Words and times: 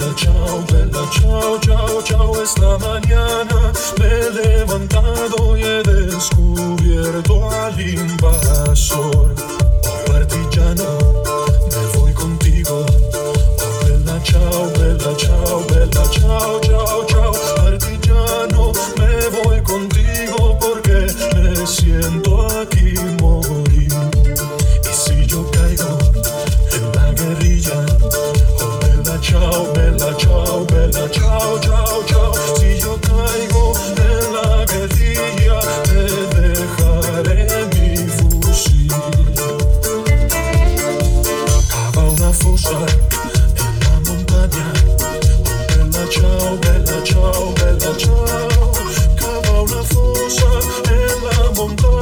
Vela, 0.00 0.14
chao, 0.14 0.64
vela, 0.70 1.06
chao, 1.12 1.58
chao, 1.58 2.02
chao, 2.02 2.42
esta 2.42 2.78
mañana. 2.78 3.72
Me 3.98 4.06
he 4.06 4.30
levantado 4.30 5.58
y 5.58 5.62
he 5.62 5.82
descubierto 5.82 7.50
al 7.50 7.78
invaso 7.78 9.09
Ecco. 42.70 43.00
ciao, 46.10 46.56
bella 47.52 47.96
ciao, 47.96 48.72
cava 49.16 49.60
una 49.60 49.82
fossa 49.82 50.48
nella 50.84 51.50
montagna. 51.54 51.99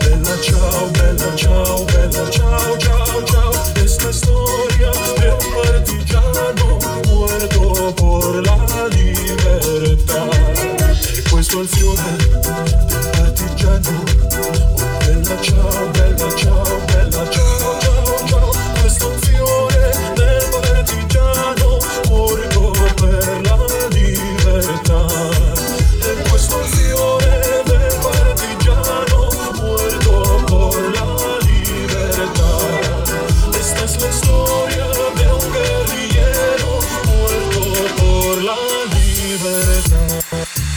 Bella 0.00 0.40
ciao, 0.40 0.86
bella 0.90 1.34
ciao, 1.34 1.84
bella 1.84 2.30
ciao, 2.30 2.76
ciao, 2.78 3.24
ciao. 3.24 3.52
Esta 3.74 4.12
storia 4.12 4.90
de 5.18 5.28
un 5.30 5.52
il 11.62 11.68
fiore 11.68 12.16
del 12.16 13.10
partigiano. 13.12 14.11
coração. 39.62 40.71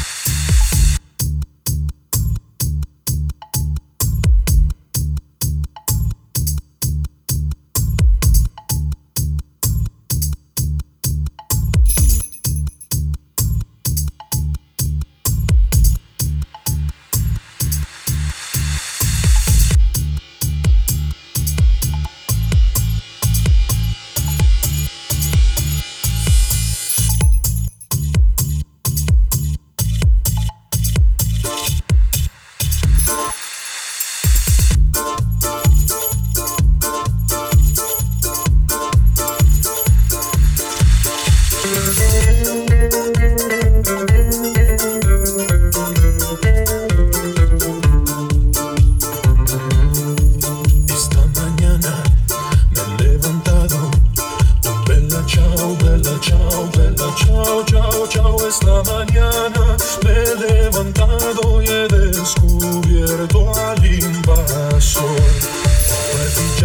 mañana 58.83 59.77
me 60.03 60.11
he 60.11 60.35
levantado 60.35 61.61
y 61.61 61.67
he 61.67 61.87
descubierto 61.87 63.53
al 63.55 63.85
invasor. 63.85 65.21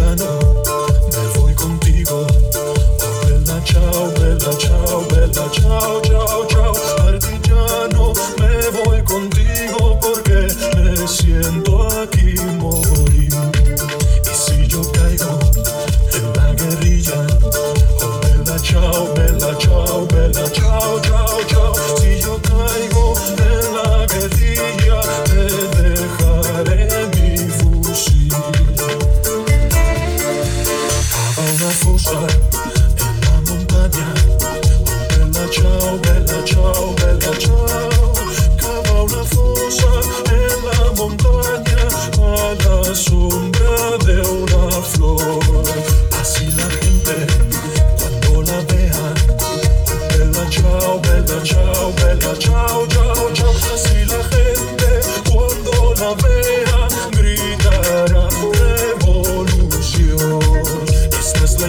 Ahora 0.01 0.15
no, 0.15 0.63
me 1.11 1.39
voy 1.39 1.53
contigo. 1.53 2.25
Oh, 2.25 3.27
bella 3.27 3.63
chao, 3.63 4.11
bella 4.19 4.57
chao, 4.57 5.05
bella 5.09 5.49
chao, 5.51 6.01
chao, 6.01 6.47
chao. 6.47 6.73
Artillano, 7.07 8.13
me 8.39 8.83
voy 8.83 9.01
contigo 9.03 9.99
porque 10.01 10.47
me 10.75 11.07
siento 11.07 11.87
aquí 12.01 12.35
morir. 12.57 13.33
Y 14.25 14.35
si 14.35 14.67
yo 14.67 14.81
caigo 14.91 15.39
en 16.13 16.33
la 16.35 16.53
guerrilla, 16.53 17.27
oh, 18.01 18.19
bella 18.21 18.59
chao, 18.61 19.13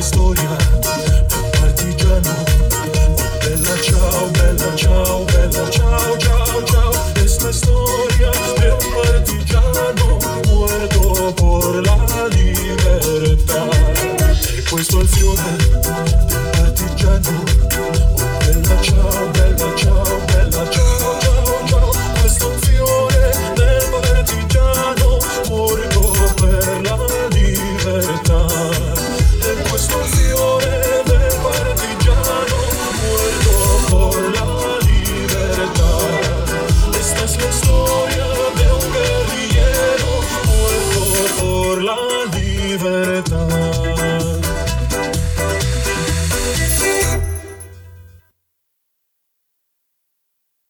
story 0.02 0.51